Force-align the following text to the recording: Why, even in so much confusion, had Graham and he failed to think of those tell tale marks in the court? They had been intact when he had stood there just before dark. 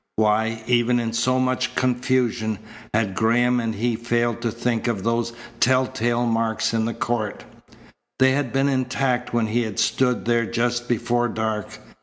Why, 0.15 0.63
even 0.65 0.99
in 0.99 1.13
so 1.13 1.39
much 1.39 1.75
confusion, 1.75 2.57
had 2.91 3.13
Graham 3.13 3.59
and 3.59 3.75
he 3.75 3.95
failed 3.95 4.41
to 4.41 4.49
think 4.49 4.87
of 4.87 5.03
those 5.03 5.31
tell 5.59 5.85
tale 5.85 6.25
marks 6.25 6.73
in 6.73 6.85
the 6.85 6.93
court? 6.95 7.43
They 8.17 8.31
had 8.31 8.51
been 8.51 8.67
intact 8.67 9.31
when 9.31 9.45
he 9.45 9.61
had 9.61 9.77
stood 9.77 10.25
there 10.25 10.47
just 10.47 10.87
before 10.89 11.27
dark. 11.27 11.77